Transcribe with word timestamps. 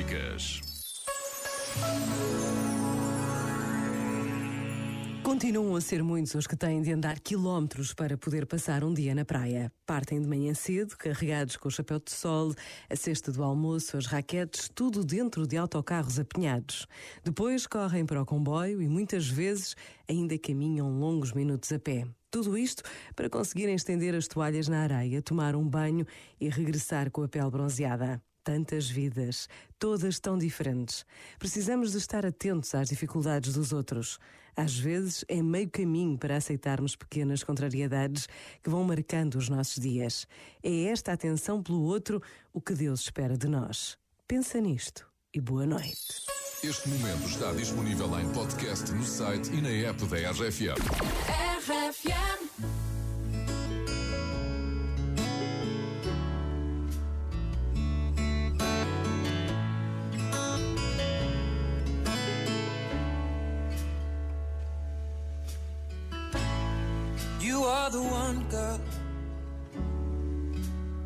músicas. 0.00 0.60
Continuam 5.22 5.76
a 5.76 5.80
ser 5.80 6.02
muitos 6.02 6.34
os 6.34 6.46
que 6.46 6.56
têm 6.56 6.82
de 6.82 6.92
andar 6.92 7.20
quilómetros 7.20 7.94
para 7.94 8.16
poder 8.16 8.46
passar 8.46 8.82
um 8.82 8.92
dia 8.92 9.14
na 9.14 9.24
praia. 9.24 9.70
Partem 9.86 10.20
de 10.20 10.26
manhã 10.26 10.54
cedo, 10.54 10.96
carregados 10.96 11.56
com 11.56 11.68
o 11.68 11.70
chapéu 11.70 12.00
de 12.00 12.10
sol, 12.10 12.52
a 12.88 12.96
cesta 12.96 13.30
do 13.30 13.42
almoço, 13.42 13.96
as 13.96 14.06
raquetes, 14.06 14.70
tudo 14.74 15.04
dentro 15.04 15.46
de 15.46 15.56
autocarros 15.56 16.18
apinhados. 16.18 16.86
Depois 17.22 17.66
correm 17.66 18.04
para 18.04 18.22
o 18.22 18.26
comboio 18.26 18.82
e 18.82 18.88
muitas 18.88 19.28
vezes 19.28 19.76
ainda 20.08 20.36
caminham 20.38 20.98
longos 20.98 21.32
minutos 21.32 21.70
a 21.72 21.78
pé. 21.78 22.06
Tudo 22.30 22.56
isto 22.56 22.82
para 23.14 23.30
conseguirem 23.30 23.74
estender 23.74 24.14
as 24.14 24.26
toalhas 24.26 24.68
na 24.68 24.80
areia, 24.80 25.22
tomar 25.22 25.54
um 25.54 25.68
banho 25.68 26.06
e 26.40 26.48
regressar 26.48 27.10
com 27.10 27.22
a 27.22 27.28
pele 27.28 27.50
bronzeada 27.50 28.20
tantas 28.42 28.88
vidas, 28.88 29.48
todas 29.78 30.18
tão 30.18 30.38
diferentes. 30.38 31.04
Precisamos 31.38 31.92
de 31.92 31.98
estar 31.98 32.24
atentos 32.26 32.74
às 32.74 32.88
dificuldades 32.88 33.54
dos 33.54 33.72
outros. 33.72 34.18
Às 34.56 34.78
vezes 34.78 35.24
é 35.28 35.42
meio 35.42 35.70
caminho 35.70 36.18
para 36.18 36.36
aceitarmos 36.36 36.96
pequenas 36.96 37.42
contrariedades 37.42 38.28
que 38.62 38.70
vão 38.70 38.84
marcando 38.84 39.36
os 39.36 39.48
nossos 39.48 39.80
dias. 39.80 40.26
É 40.62 40.84
esta 40.84 41.12
atenção 41.12 41.62
pelo 41.62 41.82
outro 41.82 42.20
o 42.52 42.60
que 42.60 42.74
Deus 42.74 43.00
espera 43.00 43.36
de 43.36 43.48
nós. 43.48 43.96
Pensa 44.26 44.60
nisto 44.60 45.06
e 45.32 45.40
boa 45.40 45.66
noite. 45.66 46.26
Este 46.62 46.88
momento 46.90 47.26
está 47.26 47.52
disponível 47.52 48.20
em 48.20 48.28
podcast 48.32 48.92
no 48.92 49.02
site 49.02 49.50
e 49.50 49.62
na 49.62 49.70
app 49.70 50.04
da 50.04 50.30
RFM. 50.30 50.76
RFM. 51.58 52.09
You 67.40 67.64
are 67.64 67.90
the 67.90 68.02
one 68.02 68.46
girl, 68.50 68.80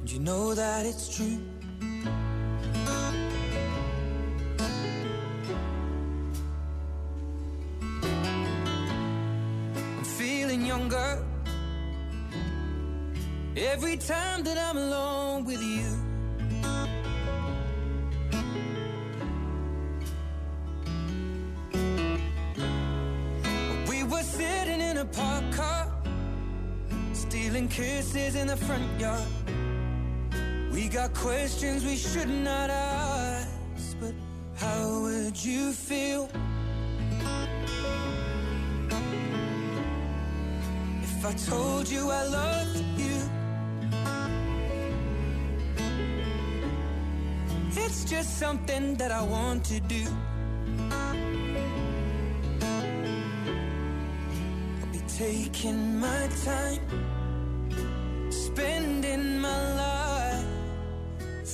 and 0.00 0.10
you 0.10 0.18
know 0.18 0.54
that 0.54 0.84
it's 0.84 1.16
true. 1.16 1.38
I'm 9.96 10.04
feeling 10.04 10.66
younger 10.66 11.24
every 13.56 13.96
time 13.96 14.42
that 14.42 14.58
I'm 14.58 14.76
alone 14.76 15.44
with 15.44 15.62
you. 15.62 16.15
Kisses 27.64 28.36
in 28.36 28.48
the 28.48 28.56
front 28.56 29.00
yard. 29.00 29.26
We 30.70 30.88
got 30.88 31.14
questions 31.14 31.86
we 31.86 31.96
should 31.96 32.28
not 32.28 32.68
ask, 32.68 33.96
but 33.98 34.12
how 34.56 35.00
would 35.00 35.42
you 35.42 35.72
feel 35.72 36.28
if 41.02 41.24
I 41.24 41.32
told 41.48 41.88
you 41.88 42.10
I 42.10 42.24
loved 42.24 42.84
you? 42.98 43.16
It's 47.70 48.04
just 48.04 48.38
something 48.38 48.96
that 48.96 49.10
I 49.10 49.22
want 49.22 49.64
to 49.64 49.80
do. 49.80 50.04
I'll 54.78 54.92
be 54.92 55.00
taking 55.08 55.98
my 55.98 56.28
time 56.44 57.15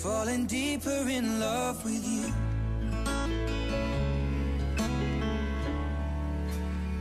falling 0.03 0.47
deeper 0.47 1.05
in 1.09 1.39
love 1.39 1.85
with 1.85 2.05
you. 2.05 2.25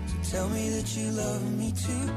So 0.08 0.38
tell 0.38 0.50
me 0.50 0.70
that 0.70 0.96
you 0.96 1.10
love 1.10 1.42
me 1.58 1.72
too. 1.72 2.08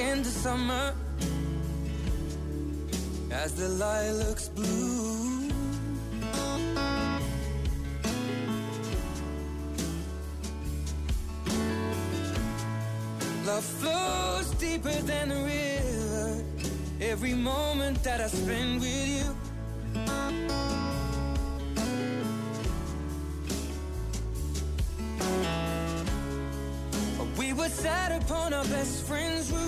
In 0.00 0.22
the 0.22 0.30
summer, 0.30 0.94
as 3.30 3.52
the 3.52 3.68
lilacs 3.68 4.48
blue. 4.48 5.51
Love 13.44 13.64
flows 13.64 14.50
deeper 14.52 14.92
than 15.02 15.28
the 15.30 15.34
river. 15.34 16.44
Every 17.00 17.34
moment 17.34 18.00
that 18.04 18.20
I 18.20 18.28
spend 18.28 18.80
with 18.80 19.08
you. 19.08 19.34
We 27.36 27.52
were 27.52 27.68
sat 27.68 28.22
upon 28.22 28.52
our 28.54 28.64
best 28.66 29.06
friend's 29.06 29.50
roof. 29.50 29.62